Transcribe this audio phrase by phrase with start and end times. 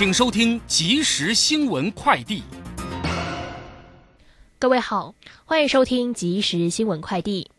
[0.00, 2.42] 请收听即时新闻快递。
[4.58, 7.50] 各位好，欢迎收听即时新闻快递。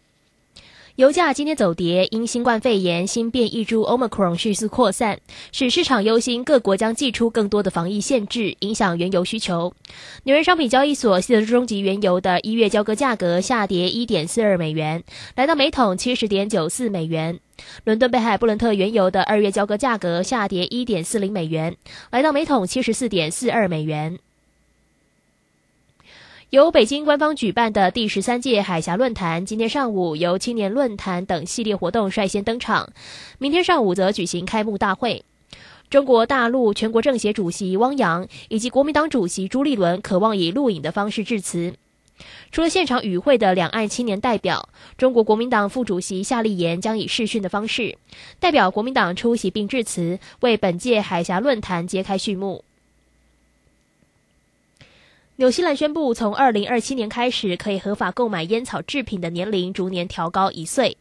[0.98, 5.20] 油价今天走跌，因新冠肺炎新变异株 Omicron 迅速扩散，
[5.54, 9.74] 使市场忧心各国将祭出更多的防疫限制，影响原油需求。
[10.24, 15.02] 纽约商品交易所西德中级原油的一月交割价格下跌一点四二美元，
[15.36, 17.40] 来到每桶七十点九四美元。
[17.86, 21.78] 伦敦北海布伦特原油的二月交割价格下跌一点四零美元，
[22.12, 24.20] 来到每桶七十四点四二美元。
[26.52, 32.92] 由北京官方举办的第十三届海峡论坛，今天上午由青年论坛等系列活动率先登场，
[33.40, 35.24] 明天上午则举行开幕大会。
[35.90, 41.74] 中国大陆全国政协主席汪洋以及国民党主席朱立伦渴望以录影的方式致辞。
[42.52, 47.98] 除了现场与会的两岸青年代表，中国国民党副主席夏立言将以视讯的方式
[48.42, 52.66] 代表国民党出席并致辞，为本届海峡论坛揭开序幕。
[55.38, 60.98] 纽西兰宣布，从二零二七年开始，可以合法购买烟草制品的年龄逐年调高一岁。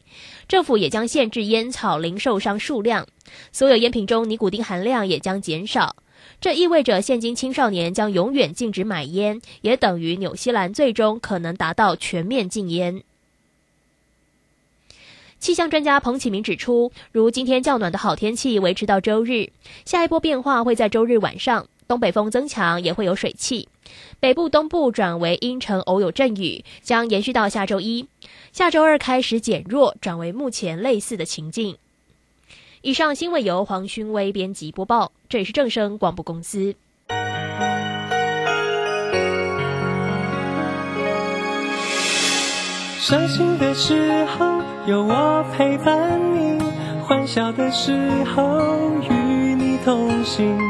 [0.49, 3.07] 政府也将限制烟草零售商数量，
[3.53, 5.97] 所有烟品中尼古丁含量也将减少。
[6.41, 13.03] 这意味着，现今青少年将永远禁止买烟，也等于纽西兰最终可能达到全面禁烟。
[15.39, 19.51] 气象专家彭启明指出，如今天较暖的好天气维持到周日，
[19.85, 21.67] 下一波变化会在周日晚上。
[21.91, 23.69] 东北风增强，也会有水汽。
[24.21, 28.07] 北部、东部转为阴沉，偶有阵雨，将延续到下周一。
[28.53, 31.79] 下周二开始减弱，转为目前类似的情境。
[32.83, 36.77] 以上新闻由黄勋威编辑播报，这里是正声广播公司。
[43.01, 46.63] 伤心的时候有我陪伴你，
[47.03, 47.93] 欢笑的时
[48.27, 50.70] 候与你同行。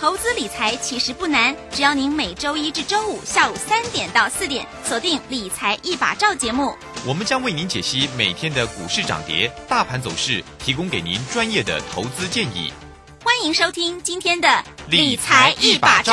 [0.00, 6.72] 投资理财其实不难，只要您每周一至周五下午三点到四点锁定《理财一把照》节目，
[7.04, 12.72] 我们将为您解析每天的股市涨跌、大盘走势，提供给您专业的投资建议。
[13.24, 14.46] 欢迎收听今天的
[14.88, 16.12] 《理财一把照》。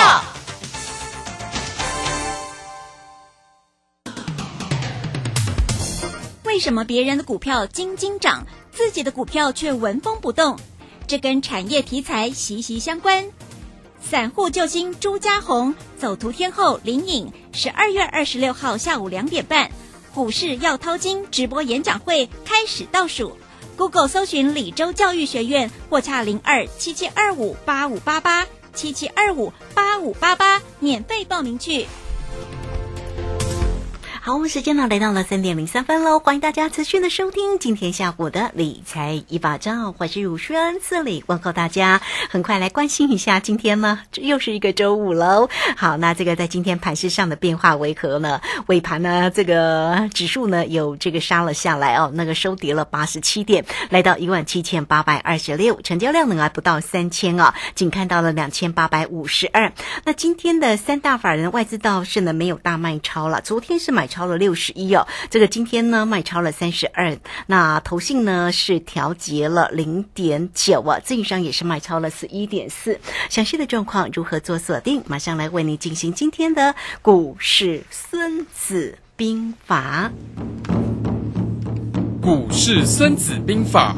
[6.44, 10.58] 为什么别人的股票斤斤涨，自己的股票却纹风不动？
[11.06, 13.24] 这跟产业题材息息相关。
[14.02, 19.70] 散户救星朱家红，走图天后林颖，十二月二十六号下午两点半，
[20.14, 23.36] 股市要掏金直播演讲会开始倒数。
[23.76, 31.86] Google 搜寻李州教育学院，或洽零二七七二五八五八八七七二五八五八八，免费报名去。
[34.26, 42.02] 好，我们时间呢来到了三点零三分喽，欢迎大家持续的收听今天下午的理财一把照，我是汝轩，这里问候大家。
[42.32, 45.48] 很快来关心一下，今天呢，这又是一个周五喽。
[45.78, 48.42] 好，那这个在今天盘市上的变化为何呢？
[48.66, 59.72] 尾盘呢，这个指数呢有这个杀了下来哦，那个收跌了八十七点，来到一万七千八百二十六，成交量呢还不到三千啊，仅看到了两千八百五十二。
[60.04, 64.10] 那今天的三大法人外资倒是呢没有大卖超了，昨天是买。
[64.16, 67.18] 超了六十一哦，这个今天呢卖超了三十二，
[67.48, 72.98] 那投信呢是调节了零点九啊，自营商也是卖超了十一点四，
[73.30, 75.04] 详细的状况如何做锁定？
[75.06, 80.10] 马上来为您进行今天的股市孙子兵法。
[82.22, 83.98] 股市孙子兵法。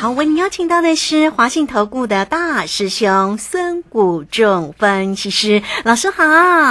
[0.00, 6.22] 好，为您邀请到的是华信投顾的大师兄孙谷仲分析师老师好，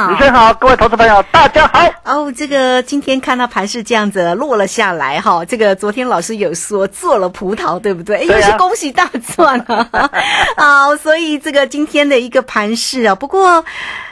[0.07, 1.77] 主持人好，各位投资朋友大家好。
[2.07, 8.25] 哦，这个今天看到盘是这样子落了下来哈，这个昨天老师有说做了葡萄，对不对？
[8.25, 9.05] 又是恭喜大
[9.35, 10.09] 赚啊！
[10.55, 13.63] 好，所以这个今天的一个盘势啊，不过。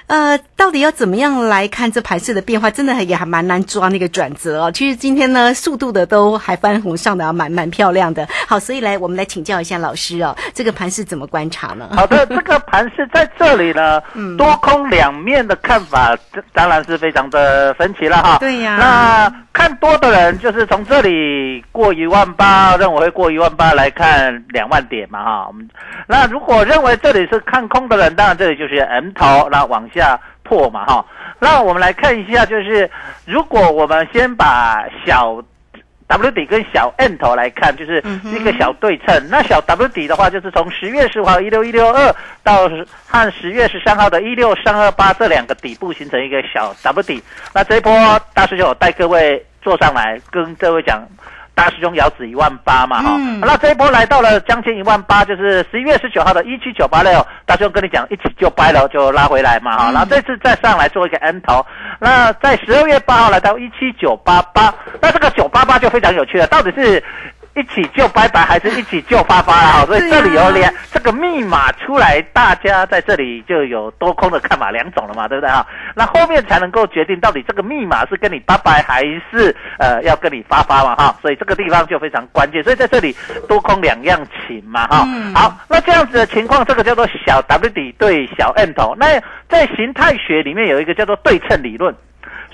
[0.07, 2.69] 呃，到底要怎么样来看这盘势的变化？
[2.69, 4.71] 真的也还蛮难抓那个转折哦。
[4.71, 8.27] 其实今天呢，速度的都还翻红上的，啊蛮蛮漂亮的。
[8.47, 11.89] 好，所以来我们来请教一下老师哦，这个盘势怎么观察呢？
[11.95, 13.99] 好的，这个盘势在这里呢，
[14.37, 18.37] 多空两面的看法，这当然是非常的分歧了哈。
[18.39, 25.45] 对呀那看多的人就是从这里过一万八，认为会过一万八来看两万点嘛哈。
[25.47, 25.69] 我们
[26.07, 31.05] 那如果认为这里是看空的人，当然这里就是 M 头，那往下破嘛哈。
[31.37, 32.89] 那我们来看一下，就是
[33.25, 35.39] 如果我们先把小
[36.07, 39.27] W 底跟小 N 头来看，就是一个小对称。
[39.29, 42.69] 那小 W 底的话，就是从十月十五号一六一六二到
[43.07, 47.23] 和十月十三号的一六三二八这两个底部形成一个小 W 底。
[47.53, 47.91] 那这一波
[48.33, 51.05] 大师兄有带各位坐上来，跟各位讲。
[51.55, 61.65] 大师兄遥指一万八嘛哈，那这一波来到了将近一万八，就是十一月十九号的一七九八六，大师兄跟你讲一起就掰了，就拉回来嘛哈，然后这次再上来做一个 N 头，
[61.99, 67.01] 那在十二月八号来到一七九八八，那这个九八八就非常有趣了，到底是？
[67.55, 69.85] 一起救拜拜，还是一起救发发啊？
[69.85, 75.65] 所以这里有两这个密码出来，大家在这里就有多空的看法两种了嘛，对不对啊？
[75.95, 81.15] 那后面才能够决定到底这个密码是跟你拜拜，还是呃要跟你发发嘛哈？
[81.21, 82.61] 所以这个地方就非常关键。
[82.61, 83.15] 所以在这里
[83.47, 85.07] 多空两样情嘛哈。
[85.33, 88.93] 好，那这样子的情况，这个叫做小 W 底对小 N 头。
[88.97, 91.95] 那在形态学里面有一个叫做对称理论。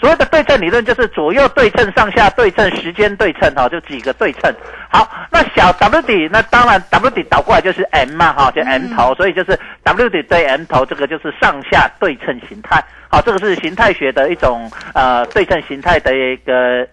[0.01, 4.51] 所谓的对称理论就是左右对称、上下对称、时间对称，哈，就几个对称。
[4.89, 12.83] 好，那小 W 底，那当然 W 底倒过来就是 M 嘛，哈，就 M 头，所以就是 W 底对 M 头，这个就是上下对称形态。
[13.09, 16.83] 好，这个是形态学的一种呃对称形态的一个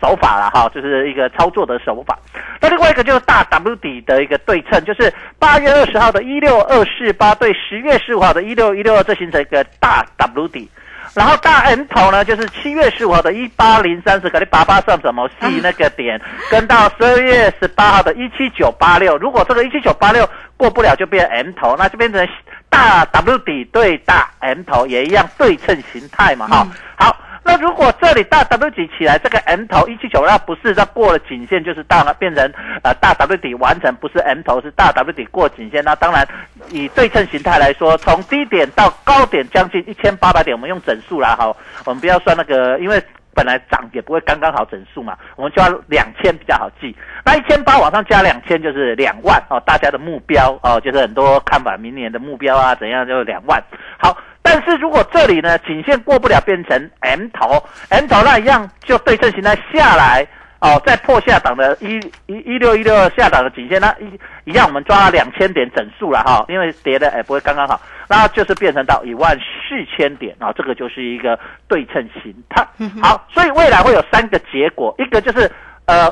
[0.00, 2.18] 手法了，哈，就是一个操作的手法。
[2.58, 10.70] 那另外一个就是大 W 底的一个对称，就是八月二十号的一六二四八对十月十五号的一六一六二，这形成一个大 W 底。
[11.14, 16.20] 然后大 M 头呢，就是七月十五号的一八零三十，可能八八上什么系那个点，
[16.50, 22.28] 跟到十二月十八号的一七九八六，如果这个一七九八六过不了，就变 M 头，那就变成
[22.68, 26.66] 大 W 底对大 M 头，也一样对称形态嘛，哈，
[26.96, 27.16] 好。
[27.44, 32.50] 那如果这里大 W 底起来，这个 M 头一七九那不是它过了颈线，就是大了变成
[32.82, 35.84] 呃大 W 底完成，不是 M 头是大 W 底过颈线。
[35.84, 36.26] 那当然
[36.70, 41.54] 以对称形态来说，从低点到高点将近一千八百点，我们用整数来好，
[41.84, 43.02] 我们不要算那个，因为
[43.34, 46.96] 本来涨也不会刚刚好整数嘛，我们就要两千比较好记。
[47.26, 53.62] 那一千八往上加两千就是两万哦，大家的目标哦，就是很多看法明年的目标啊怎样就两万
[53.98, 54.16] 好。
[54.54, 60.24] 但是如果这里呢颈线过不了，变成 M 头，M 头那一样就对称形态下来
[60.60, 61.96] 哦，再破下档的一
[62.26, 71.36] 一一六一六二下档的颈线，那一一样我们抓两千点整数了哈，因为跌的哎不会刚刚好，那就是变成到一万四千点啊，这个就是一个
[71.66, 72.64] 对称形态。
[73.02, 75.50] 好，所以未来会有三个结果，一个就是
[75.86, 76.08] 呃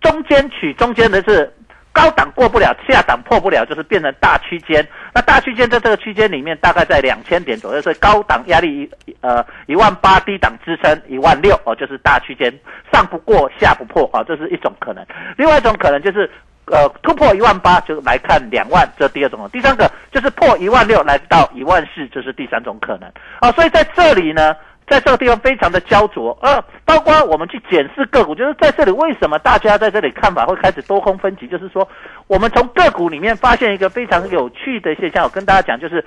[0.00, 1.52] 中间取中间的是。
[1.92, 4.86] 高档过不了，下档破不了，就是变成大区间。
[5.12, 12.52] 那大区间在这个区间里面，大概在两千点左右，所以高档压力一呃一万八，低档支撑一万六哦，就是大区间
[12.92, 15.04] 上不过下不破啊，这是一种可能。
[15.36, 16.30] 另外一种可能就是
[16.66, 19.48] 呃突破一万八，就来看两万，这第二种。
[19.52, 23.50] 第三个就是破一万六来到一万四，这是第三种可能啊。
[23.52, 24.54] 所以在这里呢。
[24.88, 31.46] 在这个地方非常的焦灼，呃，包括我们去检视个股，就是在这里为什么大家在这里看法会开始多空分歧？
[31.46, 31.86] 就是说，
[32.26, 36.04] 我们从个股里面发现一个非常有趣的现象，我跟大家讲，就是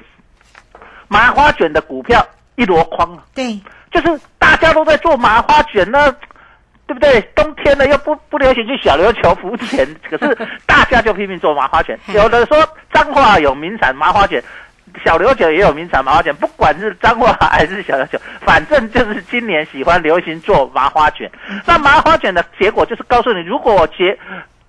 [1.08, 3.60] 麻花卷的股票一箩筐啊，对，
[3.92, 6.12] 就是大家都在做麻花卷呢，
[6.88, 7.22] 对不对？
[7.36, 10.36] 冬天呢又不不流行去小琉球浮潜，可是
[10.66, 12.58] 大家就拼命做麻花卷， 有的说
[12.92, 14.44] 彰化有名产麻花卷。
[15.04, 21.30] 小刘酒也有名产麻花卷，不管是彰化还是小刘酒，反正就是今年喜欢流行做麻花卷。
[21.66, 24.18] 那麻花卷的结果就是告诉你，如果我结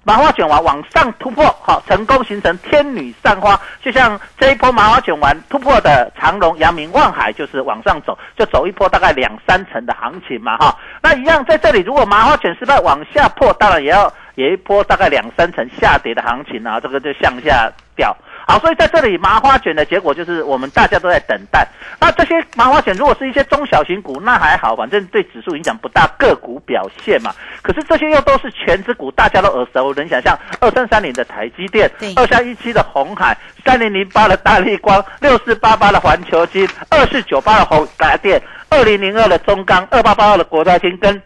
[0.04, 10.76] 麻花卷完往上突破，好成功形成天女散花，就像这一波麻花卷完突破的长隆、阳明、望海，就是往上走，就走一波大概两三成的行情嘛，哈。
[11.00, 18.16] 那一样在这里，如果麻花卷失败往下破，当然也要也一波大概两三成下跌的行情啊，这个就向下掉。
[18.46, 21.66] 好，所以在这里麻花卷的结果就是我们大家都在等待。
[22.00, 27.32] 那这些麻花卷如果是一些中小型股，那还好，反正对指数影响不大，个股表现嘛。
[27.62, 41.16] 可是这些又都是全指股，大家都耳熟能详，像二三三零的台积电，二三一七的红海，三零零八的大力光，六四八八的环球金，二四九八的宏达电，二零零二的中钢，二八八二的国泰金，跟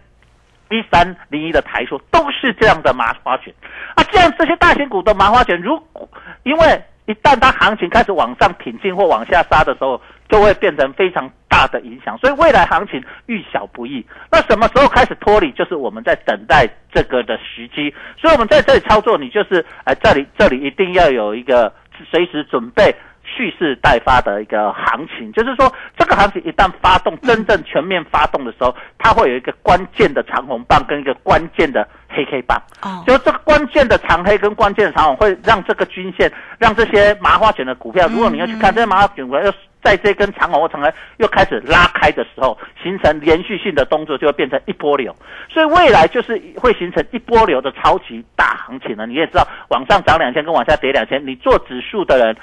[0.68, 3.54] 一三零一的台塑，都是这样的麻花卷。
[3.94, 6.08] 啊，这样这些大型股的麻花卷，如果
[6.42, 12.18] 因为一旦它行情开始往上挺进或往下杀的时候，就会变成非常大的影响。
[12.18, 14.04] 所以未来行情遇小不易。
[14.30, 15.52] 那什么时候开始脱离？
[15.52, 17.94] 就是我们在等待这个的时机。
[18.20, 21.72] 所以我们在这里操作，你就是哎，这里这里一定要有一个
[22.10, 22.94] 随时准备。
[23.36, 32.58] 蓄势待发的一个行情，就是说，这个行情一旦发动，真正全面发动的时候，它会有一个关键的长红棒跟一个关键的黑 K 棒。
[32.80, 39.52] 哦，就这个关键的长黑跟关键的长红，会让这个均线，让这些麻花卷的股票，如果你要去看这些麻花卷股票，要
[39.82, 45.14] 在这根长红或长黑又开始拉开的时候，形成连续性的动作，就会变成一波流。
[45.52, 49.06] 所以未来就是会形成一波流的超级大行情了。
[49.06, 52.34] 你也知道，往上涨两千跟往下跌两千，你做指数的人。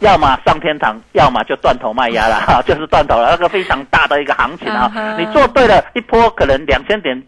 [0.00, 4.92] 要么上天堂，要么就断头卖压了哈， 就是断头了，那个非常大的一个行情啊！
[5.18, 7.20] 你做对了一波，可能两千点，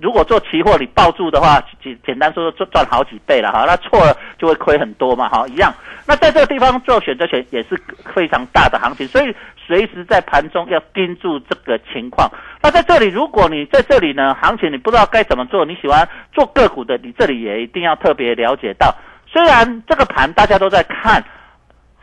[0.00, 3.64] 如果做期货你抱住的话，简简单说赚赚好几倍了哈。
[3.66, 5.74] 那错了就会亏很多嘛哈，一样。
[6.06, 7.76] 那在这个地方做选择权也是
[8.14, 9.34] 非常大的行情，所以
[9.66, 12.30] 随时在盘中要盯住这个情况。
[12.62, 18.94] 那在这里，如果你在这里呢，行情你不知道该怎么做，你喜欢做个股的，你这里也一定要特别了解到，
[19.26, 21.20] 虽然这个盘大家都在看。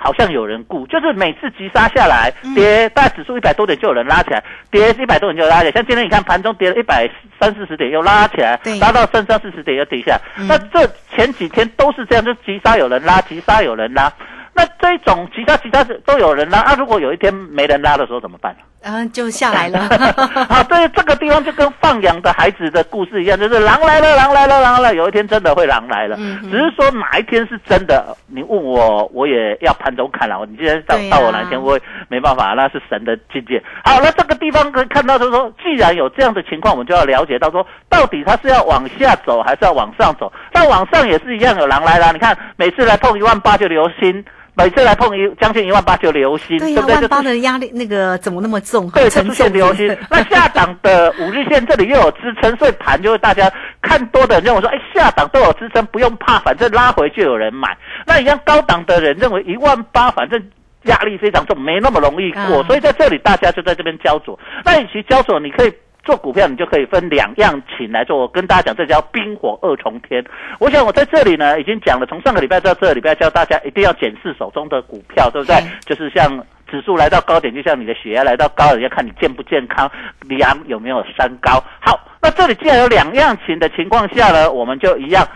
[0.04, 5.72] 好像有人顾，就是每次急杀下来跌，大概指数一百多点就有人拉起来，跌一百多点就拉起来。
[5.72, 7.08] 像今天你看盘中跌了一百
[7.40, 10.20] 三四十点又拉起来，拉到三三四十点又跌下。
[10.48, 14.12] 那这前几天都是这样，就急杀有人拉，急杀有人拉。
[14.54, 18.56] 那这种急杀急杀都有人拉，啊，如果有一天没人拉的时候怎么办？
[18.84, 19.80] 嗯，就下来了。
[20.50, 26.16] 啊，对，这个地方就跟放养的孩子的故事一样，就是狼来了，狼来了，狼来了，有一天真的会狼来了。
[26.20, 30.44] 嗯，只是说哪一天是真的，你问我，我也要盘中看了。
[30.50, 33.62] 你今天到到我哪天，我没办法，那是神的境界。
[33.86, 40.32] 好，那这个地方可以看到，就是说，既然有这样的情况，我们就要了解到说，到底他是要往下走，还是要往上走？
[40.54, 42.12] 那往上也是一样，有狼来了。
[42.14, 44.26] 你看，每次来碰一万八就流星。
[44.64, 46.96] 每次来碰一将近一万八就流星，对不对？
[46.96, 48.90] 万八的压力那个怎么那么重？
[48.92, 49.98] 对，出现流星。
[50.10, 53.52] 那 下档的五日线这里又有支撑，所以盘就会大家
[53.82, 57.78] 看多的人认为说，哎，下档都有支撑，不用怕，反正拉回就有人买。
[58.06, 60.42] 那一样高档的人认为一万八，反正
[60.84, 64.38] 压力非常重，没那么容易过，所以在这里大家就在这边焦灼。
[64.64, 65.74] 那与其焦灼，你可以。
[66.04, 68.18] 做股票，你就可以分两样情来做。
[68.18, 70.24] 我跟大家讲，这叫冰火二重天。
[70.60, 75.56] 我想我在这里呢，已经讲了，从上个礼拜到这个礼拜，教大家一定要检视手中的股票，对不对？
[75.86, 79.90] 就是像指数来到高点，就像你的血压来到高，人家看你健不健康，
[80.22, 81.64] 量有没有三高。
[81.80, 85.28] 好，那这里既然有两样情的情况下呢，我们就一样。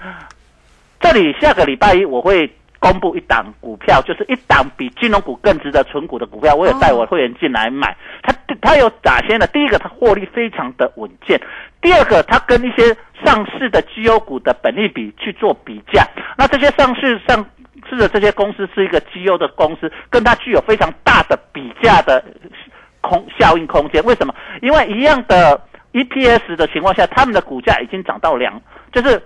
[1.00, 2.52] 这里下个礼拜一我会。
[2.80, 6.54] 公布一档股票，就是一档比金融股更值得存股的股票。
[6.54, 9.48] 我有带我会员进来买，它它有哪些呢？
[9.48, 11.38] 第一个，它获利非常的稳健；
[11.82, 16.06] 第二个，它跟一些上市的绩优股的本利比去做比价。
[16.38, 17.44] 那这些上市上
[17.90, 22.24] 市的这些公司是一个绩优的公司，跟它具有非常大的比价的
[23.02, 24.04] 空效应空间。
[24.04, 24.36] 为什么？
[24.62, 25.60] 因为一样的
[25.94, 29.22] EPS 的情况下，他们的股价已经涨到两，就是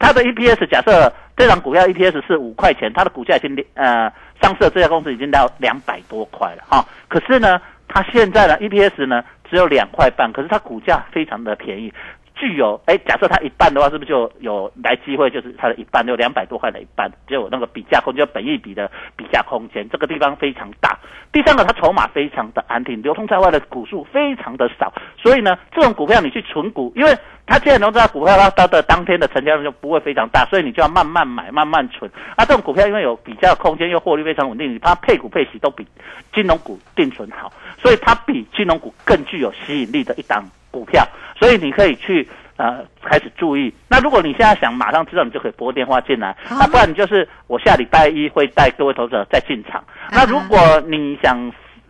[0.00, 1.12] 它的 EPS 假设。
[1.36, 6.84] 这张股票 EPS 是五块钱，它的股价已经呃上市的这家公司已经到两百多块了哈。
[7.08, 11.92] 可是呢，它现在呢 EPS 呢只有两块半，可是它股价非常的便宜。
[12.34, 15.30] 具有哎，假设它一半的话，是不是就有来机会？
[15.30, 20.98] 就是它的一半，就两百多块的一半，就有那个比价空间，本益比的比价空间，这个地方非常大。
[21.32, 32.10] 第三个，它筹码非常的安定，流通在外的股数非常的少，所以呢，这种股票你去存股，因为它既然能在股票它它的当天的成交量就不会非常大，所以你就要慢慢买，慢慢存。
[32.36, 35.86] 啊，这种股票因为有比较空间，又获利非常稳定，它配股配息都比
[36.32, 40.44] 金融股定存好，所以它比金融股更具有吸引力的一档。
[40.74, 41.06] 股票，
[41.38, 43.72] 所以你可以去呃开始注意。
[43.88, 46.36] 那如果你现在想马上知道，你就可以拨电话进来。
[46.50, 49.84] 那不然你就是我下礼拜一会带各位投资者再进场。
[50.10, 51.38] 那如果你想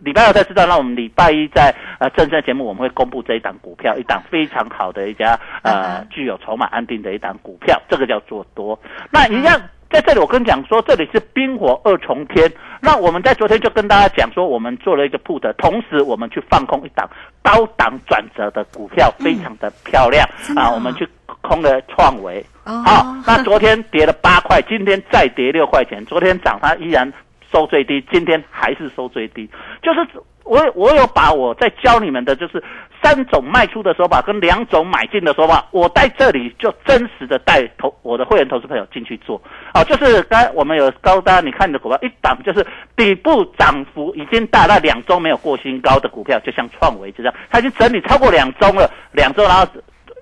[0.01, 8.79] 礼拜二再知道，那我们礼拜一在呃正式节目我们会公布这一档股票，一档非常好的一家呃具有筹码安定的一档股票，这个叫做多。
[9.09, 9.59] 那一样。
[9.89, 12.51] 在这里，我跟你讲说，这里是冰火二重天。
[12.81, 17.09] 那我们在昨天就跟大家讲说，我们做了一个 put，同时我们去放空一档
[17.41, 20.69] 高档转折的股票，非常的漂亮啊。
[20.69, 21.07] 我们去
[21.41, 26.05] 空了创维，好，那昨天跌了八块，今天再跌六块钱。
[26.05, 27.11] 昨天涨，它依然
[27.51, 29.49] 收最低，今天还是收最低，
[29.81, 29.99] 就是。
[30.45, 32.63] 我我有把我在教你们的就是
[33.01, 39.41] 三种卖出的手法跟两种买进的手法，我在这里就真实的带投我的会员投资朋友进去做，
[39.73, 42.63] 哦，就是刚我们有高单，你看你的股票一档就是
[42.95, 49.67] 底部涨幅已经大，那两周没有过新高的股票，就像创维这样，它已经整理超过两周了，两周然后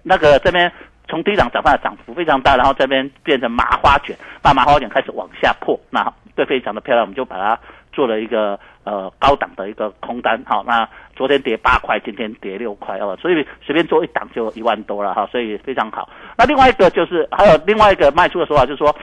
[0.03, 0.71] 那个这边
[1.13, 7.59] 从低档涨上来，涨幅非常大，然后这边变成麻花卷，把麻花卷开始往下破，那对，非常的漂亮，我们就把它。
[7.93, 16.09] 做了一个呃高档的一个空单，好，那昨天跌八块，今天跌六块哦，所以随便做一档就一万多了哈，所以非常好。
[16.35, 18.95] 那另外一个就是还有另外一个卖出的说法，就是说。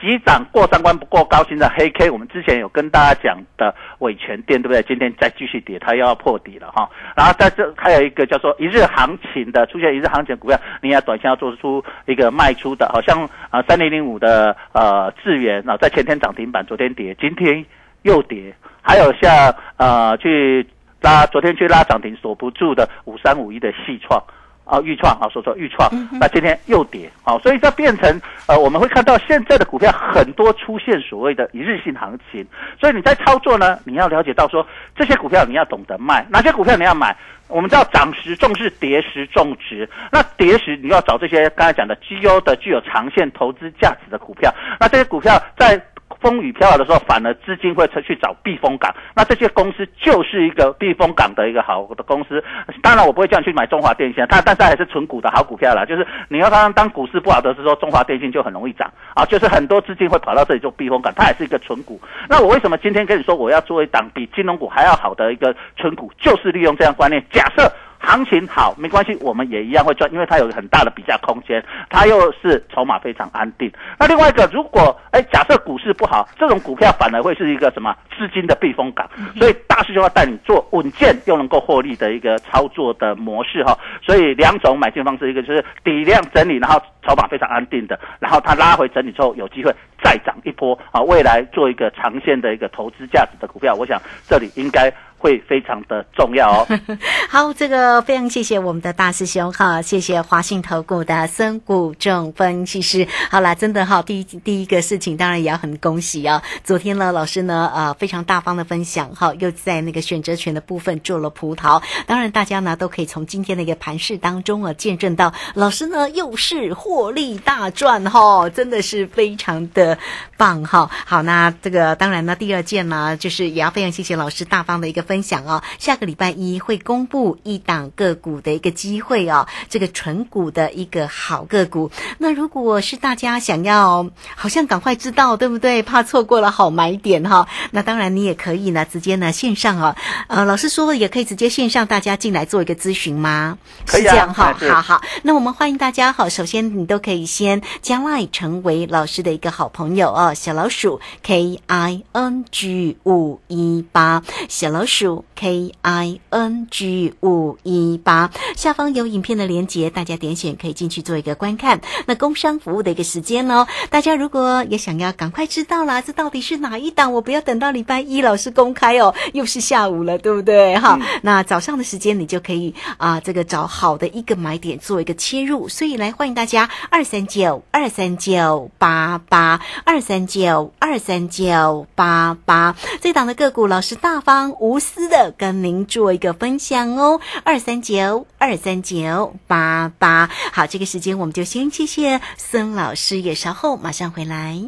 [0.00, 4.82] 急涨过三关不过高，现在黑 K，我们之前有跟大家讲的伟权店，对不对？
[4.82, 6.88] 今天再继续跌，它又要破底了哈。
[7.16, 17.64] 然后在这还有一个叫做一日行情的出现，一日行情股票，你要短线要做出一个卖出的，好像啊三零零五的呃智源啊，在前天涨停板，昨天跌，今天
[18.02, 18.54] 又跌。
[18.80, 20.66] 还有像呃去
[21.00, 24.22] 拉，昨天去拉涨停锁不住的五三五一的细创。
[24.68, 32.46] 啊，预创啊，说说预创，那今天又跌，啊，所以这变成呃，我们会看到现在的股票很多出现所谓的一日性行情，
[32.78, 37.16] 所以你在操作呢，你要了解到说这些股票你要懂得卖，哪些股票你要买，
[37.48, 45.80] 我们知道涨时重视，跌时重值，那跌时你要找这些刚才讲的绩优的、具有长线投资价值的股票，那这些股票在。
[46.20, 48.94] 风雨飘摇的时候，反而资金会去找避风港。
[49.14, 52.42] 那这些公司就是一个避风港的一个好的公司。
[52.82, 55.84] 当然，我不会叫你去买中华电信，它但是还是纯股的好股票啦。
[55.84, 59.24] 就是你要当当股市不好的时候，中华电信就很容易涨啊。
[59.24, 62.00] 就是很多资金会跑到这里做避风港，它也是一个纯股。
[62.28, 66.12] 那我为什么今天跟你说我要做一档比金融股还要好的一个纯股？
[66.18, 67.70] 就是利用这样观念，假设。
[68.00, 73.70] 行情好没关系，我们也一样会赚，因为它有很大的比价空间，它又是筹码非常安定。
[73.98, 79.08] 那另外一个，如果哎假设股市不好，这种股票反而会是一个什么资金的避风港。
[79.36, 83.76] 所以大师兄要带你做稳健又能够获利的一个操作的模式哈。
[84.02, 94.92] 所以两种买进方式，一个就是底量整理，然后筹码非常安定的，然后它拉回整理之后有机会再涨一波啊，未来做一个长线的一个投资价值的股票，我想这里应该。
[95.18, 96.66] 会非常的重要哦。
[97.28, 103.06] 好，这个非常谢谢我们的大师兄哈，谢谢华信投顾的孙谷正分析师。
[103.28, 106.40] 好啦，真的哈，第一第一个事情当然也要很恭喜啊。
[106.62, 111.82] 昨天呢，老师呢呃非常大方的分享哈，又在那个选择权的部分做了葡萄。
[112.06, 119.98] 当然大家呢都可以从今天的一个盘势当中啊见证到，老师呢又是获利大赚哈，真的是非常的
[120.36, 120.88] 棒哈。
[121.04, 125.07] 好，那这个当然呢第二件呢就是也要非常谢谢老师大方的一个。
[125.08, 131.90] 分享哦，下个礼拜一会公布一档个股的一个机会哦，这个纯股的一个好个股。
[132.18, 135.82] 那如果是大家想要，好像赶快知道，对不对？
[135.82, 137.48] 怕错过了好买点哈。
[137.70, 143.56] 那当然你也可以呢，直接呢线上哦，呃，老师说也可以直接线上大家进来做一个咨询吗？
[143.86, 145.00] 是这样哈，好好。
[145.22, 154.97] 那我们欢迎大家哈，首先你都可以先将来成为老师的一个好朋友哦，小老鼠 K I N G 五一八，小老鼠。
[154.98, 161.80] 数 K I N G 五一八下方有影片的连接，大家点选可以进去做一个观看。
[162.06, 167.12] 那工商服务的一个时间哦，大家如果也想要赶快知道啦，这到底是哪一档？
[167.12, 170.76] 我不要等到礼拜一老师公开哦， 又是下午了，对不对？
[170.76, 175.68] 哈，那早上的时间你就可以啊，这个找好的一个买点做一个切入。
[175.68, 184.80] 所以来欢迎大家二三九二三九八八二三九二三九八八这档的个股，老师大方无。
[184.88, 190.30] 私的跟您做一个分享哦，二三九二三九八八。
[190.50, 194.58] 好，这个时间我们就先谢谢孙老师，也稍后马上回来。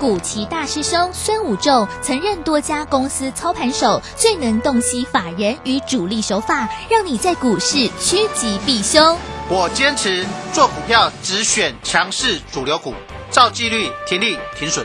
[0.00, 9.16] 古奇大师兄孙武仲曾任多家公司操盘手，最能洞悉法人与主力手法，让你在股市趋吉避凶。
[9.48, 12.92] 我坚持做股票只选强势主流股，
[13.30, 14.84] 照纪律停利停损。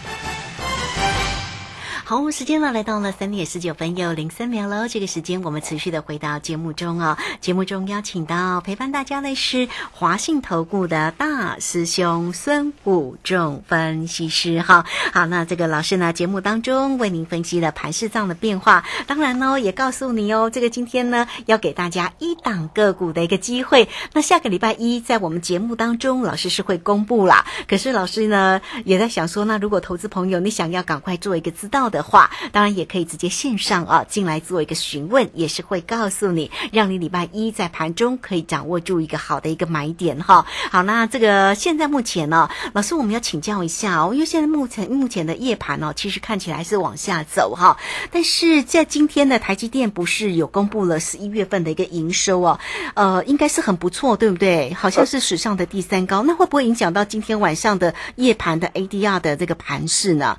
[2.11, 4.89] 好，时间呢来到了三点十九分又零三秒喽。
[4.89, 7.17] 这个时间我们持续的回到节目中哦。
[7.39, 14.83] 节目中邀请到陪伴大家的是华信投顾的大师兄孙武仲分析师哈。
[15.13, 23.87] 好，那这个老师呢，节目当中为您分析了盘市上的变化，当然呢也告诉你哦，这个今天呢要给大家一档个股的一个机会。
[24.11, 27.45] 那下个礼拜一在我们节目当中，老师是会公布啦。
[27.69, 32.00] 可是老师呢也在想说，那如果投资朋友你想要赶快做一个知道的。
[32.03, 40.45] 话，当然也可以直接线上啊进来做一个询问，也是会告诉你，让你礼拜一在盘中可以掌握住一个好的一个买点哈。
[40.71, 47.77] 好，那这个现在目前呢，老师我们要请教一下哦，因为现在目前目前的夜盘哦，其实看起来是往下走哈，
[48.11, 52.59] 但是在今天的台积电不是有公布了十一月份的一个营收哦，
[52.95, 54.73] 呃，应该是很不错，对不对？
[54.73, 60.37] 好像是史上的第三高，那会不会影响到今天晚上的夜盘的 ADR 的这个盘势呢？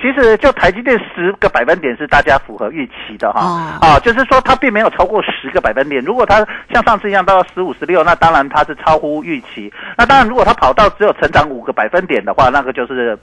[0.00, 6.02] 其其实就台积电十个百分点是大家符合预期的哈，哦啊，就是说它并没有超过十个百分点。
[6.02, 9.70] 如果它像上次一样到十五、十六，那当然它是超乎预期。
[9.96, 13.18] 那当然，如果它跑到只有成长五个百分点的话，那个就是。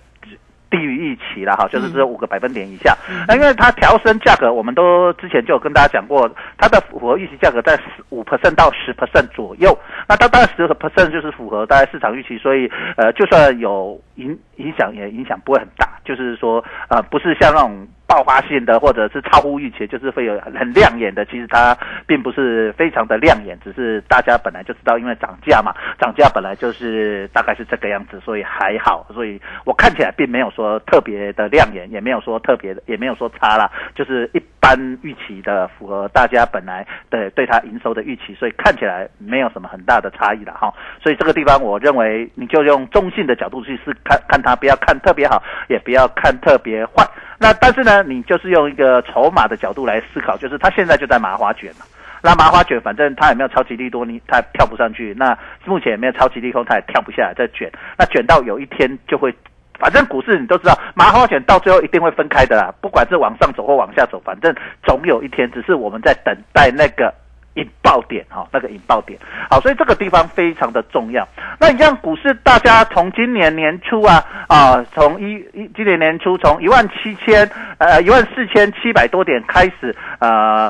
[0.75, 2.95] 低于预期了哈，就是只有五个百分点以下。
[3.27, 9.77] 那因为它调升价格，我们都之前就有跟大家讲过，它的符合预期价格在十五 percent 到十 percent 左右。
[10.07, 15.87] 那它当然十个 percent 就是符合大概市场预期，所以呃，就算有影影响，也影响不会很大。
[16.03, 21.25] 就是说呃，不是像那种爆发性的或者是超乎预期，就是会有很亮眼的。
[21.25, 29.07] 其实它并不是非常的亮眼，只是大家本来就知道，因为涨价嘛，涨价本来就是大概是这个样子，所以还好。
[29.13, 40.73] 所以我看起来并没有说特别的亮眼，也没有说特别的，也没有说差啦，就是一般预期的，符合大家本来的对它营收的预期，所以看起来没有什么很大的差异了哈。
[41.03, 47.07] 所以这个地方，我认为你就用中性的角度去是看看它，不要看特别好，也不要看特别坏。
[47.37, 51.85] 那但是呢，你就是用一个筹码的角度来思考，就是它现在就在麻花卷嘛。
[52.23, 55.13] 那麻花卷，反正它也没有超级利多，你它跳不上去。
[55.15, 57.71] 那目前也没有超级利空，它也跳不下来，再卷。
[57.99, 59.31] 那卷到有一天就会，
[59.79, 62.73] 反正股市你都知道，麻花卷到最后一定会分开的啦。
[62.81, 67.13] 不管是往上走或往下走，反正总有一天，只是我们在等待那个。
[67.55, 69.17] 引爆点哈，那个引爆点，
[69.49, 71.25] 好，所以这个地方非常的重要。
[71.57, 80.69] 那你像股市，大家从今年年初啊啊，从一一今年年初从一万七千呃一万四千七百多点开始呃，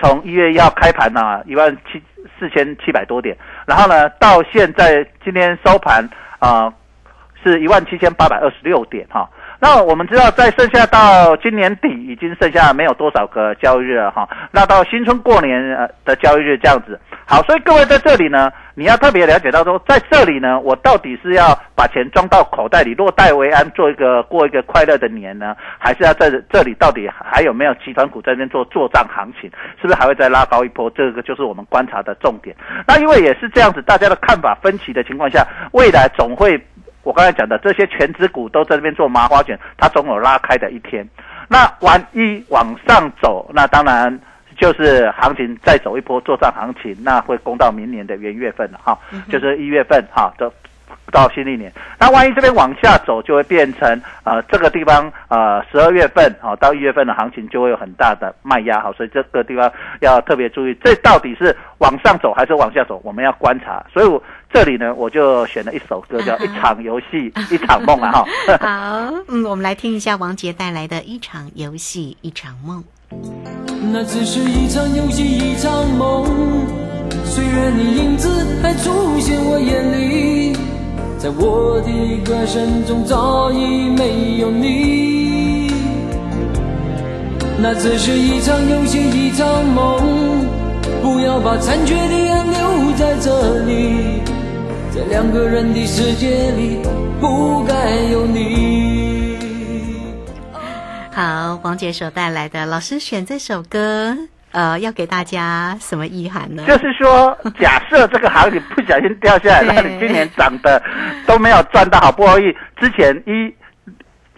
[0.00, 2.02] 从一月一号开盘呢，一万七
[2.38, 6.72] 四千七百多点，然后呢到现在今天收盘啊
[7.46, 9.28] 是一万七千八百二十六点哈。
[9.58, 14.28] 那我们知道，在剩下到今年底已经剩下没有多少个交易日了哈。
[14.50, 15.58] 那到新春过年
[16.04, 30.90] 的交易日这样子，好，所以各位在这里呢，你要特别了解到说，在这里呢，我到底是要把钱装到口袋里，落袋为安，做一个过一个快乐的年呢，还是要在这里到底还有没有集团股在那边做做账行情，是不是还会再拉高一波？
[30.90, 32.54] 这个就是我们观察的重点。
[32.86, 36.62] 那因为也是这样子，大家的看法分歧的情况下，未来总会。
[37.06, 41.08] 我刚才讲的这些全指股都在这边做麻花卷，它总有拉开的一天。
[41.48, 44.18] 那万一往上走，那当然
[44.58, 48.98] 就是行情再走一波做涨行情，那会攻到明年的元月份了哈，
[49.30, 50.52] 就是一月份哈都
[51.12, 51.72] 到新历年。
[51.98, 63.84] 那万一这边往下走，就会变成呃这个地方呃十二月份哦到一月份的行情就会有很大的卖压好，所以这个地方要特别注意，这到底是往上走还是往下走，我们要观察。
[63.92, 64.22] 所以我。
[64.48, 68.24] 这里呢，我就选了一首歌，叫 《一场游戏一场梦》啊，哈。
[69.10, 72.82] 好，嗯，我们来听一下王杰带来的一场游戏一场梦。
[73.92, 76.24] 那只是一场游戏一场梦，
[77.24, 78.28] 虽然你影子
[78.62, 80.56] 还出现我眼里，
[81.26, 81.90] 在我的
[82.24, 85.72] 歌声中早已没有你。
[87.58, 90.46] 那只是一场游戏一场梦，
[91.02, 94.22] 不要把残缺的爱留在这里。
[94.94, 96.78] 在两个人的世界里，
[97.20, 99.36] 不该有你。
[101.10, 104.16] 好，王杰所带来的，老师选这首歌，
[104.56, 106.64] 呃，要给大家什么意涵呢？
[106.66, 110.82] 就是说，假设这个行情不小心掉下来， 那你今年涨的
[111.26, 113.54] 都没有赚到，好不容易之前一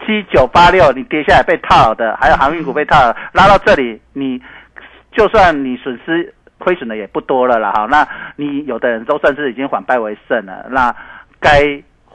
[0.05, 4.41] 七九八六你跌下来被套的，还有航运股被套，拉到这里，你
[5.13, 6.33] 就算你损失。
[6.61, 8.05] 亏损的也不多了啦，哈，那
[8.35, 10.93] 你有的人都算是已经反败为胜了，那
[11.39, 11.61] 该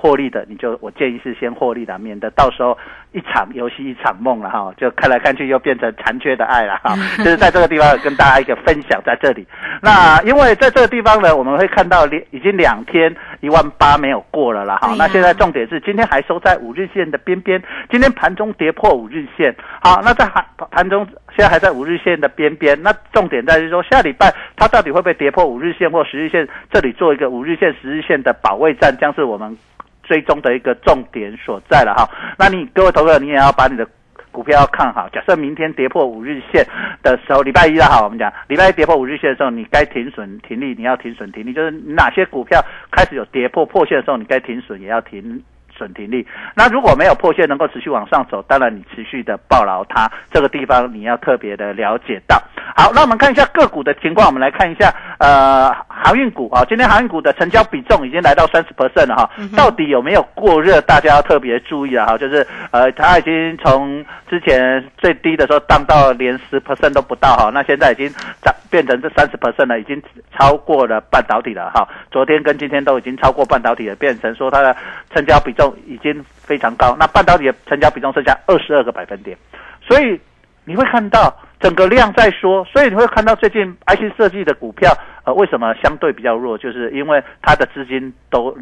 [0.04, 2.76] 获利的你就我建议是先获利的，免得到时候
[3.12, 9.46] 一场游戏一场梦了哈，就看来看去又变成残缺的爱了哈， 就是在这个地方跟大家一个分享在这里。
[9.80, 21.08] 那因为在这个地方呢，我们会看到两已经两天一万八没有过了了哈，那现在重点是今天还收在五日线的边边，今天盘中跌破五日线，好，那在盘盘中。
[21.36, 26.48] 现在还在五日线的边边，那重点在于说下礼拜它到底会不会跌破五日线或十日线？
[26.70, 29.58] 这里做一个五日线、十日线的保卫战，将是我们
[30.04, 32.08] 追踪的一个重点所在了哈。
[32.38, 33.86] 那你各位投资者，你也要把你的
[34.30, 35.08] 股票要看好。
[35.08, 36.64] 假设明天跌破五日线
[37.02, 45.42] 的时候，礼拜一了哈，我们讲礼拜一跌破五日线的时候，你该停损停利，你要停损停利，就是哪些股票开始有跌破破线的时候，你该停损也要停。
[45.76, 46.24] 损停利。
[46.54, 52.40] 那如果没有破线能够持续往上走，当然你持续的抱牢它，这个地方你要特别的了解到。
[52.76, 60.78] 好，那我们看一下个股的情况，我们来看一下呃航运股啊，今天航运股的成交比重已经来到三十 percent 了哈，到底有没有过热？
[60.82, 68.06] 大家要特别注意了哈，就是呃它已经从之前最低的时候荡到连十 percent 都不到哈，那现在已经
[68.42, 70.02] 涨变成这三十 percent 了，已经
[70.36, 71.88] 超过了半导体了哈。
[72.10, 74.76] 昨天跟今天都已经超过半导体了，变成说它的
[75.14, 76.94] 成交比重已经非常高。
[76.98, 79.34] 那半导体的成交比重剩下二十二个百分点，
[79.80, 80.20] 所以
[80.66, 84.92] 你会看到整个量在说，所以你会看到最近 IC 设计的股票
[85.24, 88.56] 呃为什么相对比较弱，就是因为它的资金都。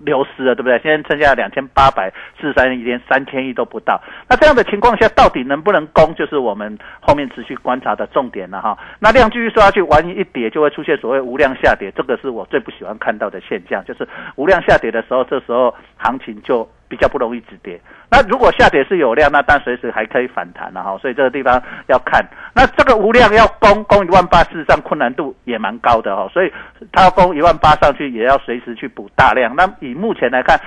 [0.00, 0.78] 流失了，对不对？
[0.78, 2.08] 现在剩下两千八百
[2.40, 4.00] 四十三亿，连三千亿都不到。
[4.28, 8.78] 那这样的情况下，到底能不能攻，就是我们后面持续观察的重点了哈。
[9.00, 16.70] 那量继续说下去，万一一跌，就会出现所谓无量下跌，这个是我最不喜欢看到的现象，就是无量下跌的时候，这时候行情就。
[16.88, 17.80] 比较不容易止跌。
[18.10, 20.96] 那如果下跌是有量，那但随时还可以反弹了哈。
[20.98, 22.24] 所以这个地方要看。
[22.54, 26.28] 那这个无量要攻攻一万八，事实上困难度也蛮高的哈。
[26.32, 26.52] 所以
[26.92, 29.54] 它攻一万八上去，也要随时去补大量。
[29.54, 30.58] 那以目前来看。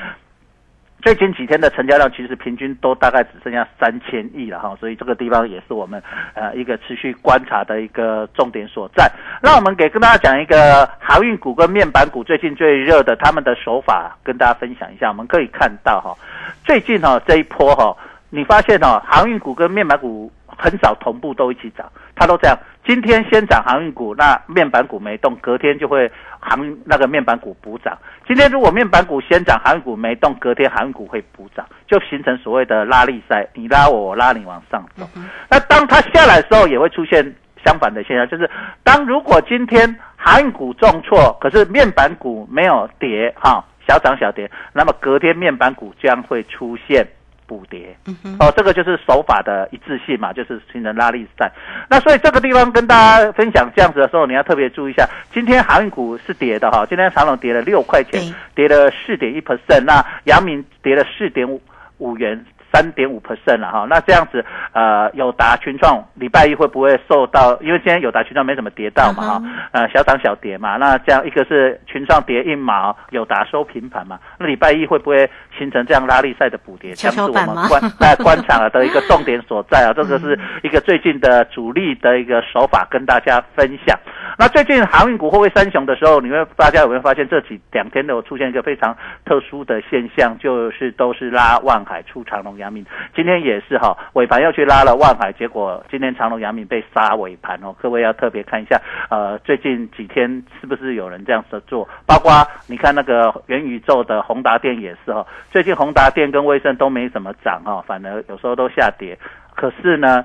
[1.01, 6.01] 最近几天的成交量其实平均都大概只剩下三千亿了哈，所以这个地方也是我们
[6.33, 9.11] 呃一个持续观察的一个重点所在。
[9.41, 15.09] 那我们给跟大家讲一个航运股跟面板股最近最热的他们的手法，跟大家分享一下。
[15.09, 16.15] 我们可以看到哈，
[16.63, 17.95] 最近哈这一波哈，
[18.29, 20.31] 你发现哈航运股跟面板股。
[20.61, 22.55] 很少同步都一起涨，它都这样。
[22.85, 27.97] 今天先涨航运股，那面板股没动，隔天就会航那个面板股补涨。
[28.27, 35.07] 今天如果面板股先涨，航运股没动，隔天航运股会补涨，就形成所谓的拉力赛，你拉我，我拉你往上走。
[35.49, 37.23] 那当它下来的时候，也会出现
[37.65, 38.47] 相反的现象，就是
[38.83, 47.07] 当如果今天航运股重挫，可是面板股没有跌，哈，小涨小跌，那么隔天面板股将会出现。
[47.51, 47.93] 补跌，
[48.39, 51.51] 哦，这个就是手法的一致性嘛，就是形成拉力赛。
[51.89, 55.05] 那所以这个地方跟大家分享这样子的时候，你要特别注意一下。
[55.33, 61.61] 今天航运股是跌的哈，今天长隆跌了六块钱，跌了四点一 percent，那阳明跌了四点五
[61.97, 62.45] 五元。
[62.71, 67.59] 三点五 percent 了哈，那这样子，呃，友达群创礼拜一会不会受到？
[67.61, 76.93] 因为今天友达群创没怎么跌到嘛哈，呃，小涨小跌嘛，那这样一个是群创跌一毛，友达收平盘嘛，那礼拜一会不会形成这样拉力赛的补跌？
[76.93, 77.67] 跷跷板吗？
[77.99, 83.97] 在 观察的一个重点所在啊，这个是一个最近的主力的一个手法，跟大家分享。
[84.37, 101.89] 那最近航运股会不会三雄的时候，你会大家有没有发现这几两天都出现一个非常特殊的现象，就是都是拉万海出长龙、阳明，今天也是哈，尾盘又去拉了万海，结果今天长隆、阳明被杀尾盘哦，各位要特别看一下，呃，最近几天是不是有人这样子做？
[102.05, 102.31] 包括
[102.67, 109.17] 你看那个元宇宙的宏达电也是哈，最近宏达电跟威盛都没怎么涨哈，反而有时候都下跌，
[109.55, 110.23] 可是呢，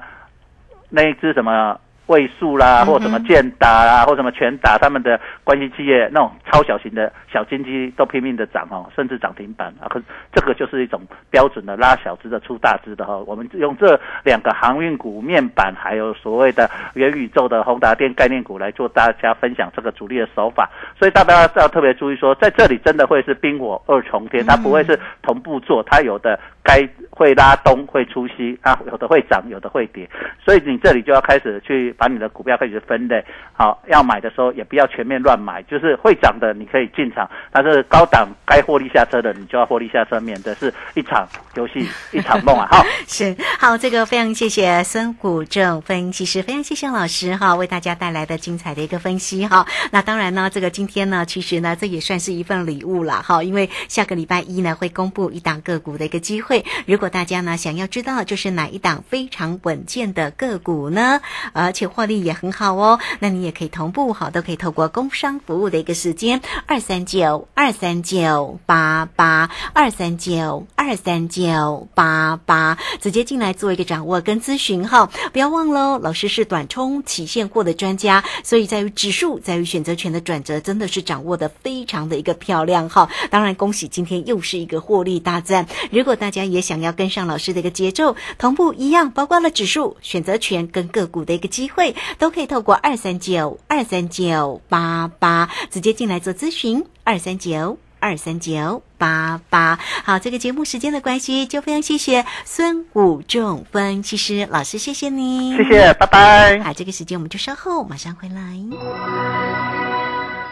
[0.90, 1.80] 那一只什么？
[2.06, 9.88] 位数啦，或什么建达啦，或什么全达，他们的关系企业那种超小型的小金鸡都拼命的涨哦，甚至涨停板啊！
[9.88, 10.00] 可
[10.32, 13.16] 这个就是一种标准的拉小资的出大资的哈。
[13.26, 20.70] 我们用这两个航运股、面板，还有所谓的元宇宙的宏达电概念股来做大家分享这个主力的手法。
[20.98, 30.08] 所以大家要特别注意说，在这里真的会是冰火二重天，它不会是同步做，它有的该会拉东会出西，啊，有的会涨，有的会跌，
[30.44, 31.86] 所以你这里就要开始去。
[31.98, 33.24] 把你的股票开始分类，
[33.54, 42.66] 好，要买的时候也不要全面乱买，就是会涨的你可以进场，但是高档该获利下车的你就要获利下车，免得是一场游戏 一场梦啊！
[42.70, 49.64] 哈，是好，这个非常谢谢孙谷正分析师，非常谢谢老师哈，为大家带来的精彩的一个分析哈。
[49.90, 56.55] 那当然呢，这个今天呢，其实呢，这也算是一份礼物了哈，因为下个礼拜一呢会公布一档个股的一个机会，
[56.86, 61.20] 如果大家呢想要知道就是哪一档非常稳健的个股呢，
[61.52, 61.86] 而且。
[61.96, 83.08] 获利也很好哦，那你也可以同步好，都可以透过工商服务的一个时间二三九二三九八八二三九二三九八八直接进来做一个掌握跟咨询哈，不要忘喽，老师是短冲起现货的专家，所以在于指数，在于选择权的转折，真的是掌握的非常的一个漂亮哈。
[83.30, 85.66] 当然，恭喜今天又是一个获利大战。
[85.90, 91.76] 如果大家也想要跟上老师的一个节奏，同步一样，包括了指数、选择权跟个股的一个机会。
[91.76, 99.78] 会都可以透过二三九二三九八八直接进来做咨询，二三九二三九八八。
[100.02, 106.58] 好，这个节目时间的关系，就非常谢谢孙武仲分析师老师，谢谢你，谢谢，拜拜。
[106.60, 109.85] 好，这个时间我们就稍后马上回来。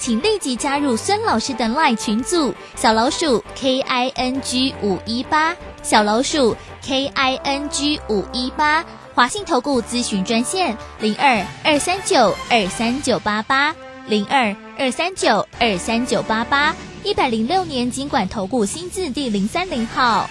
[0.00, 8.82] 请立即加入孙老师的 LINE 群组，小老鼠 K I N G 五一八，小老鼠 K I N G 五一八，
[9.14, 20.30] 华信投顾咨询专线零二二三九二三九八八零二二三九二三九八八，一百零六年经管投顾新字第零三零号。